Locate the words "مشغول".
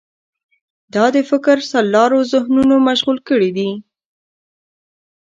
2.87-3.17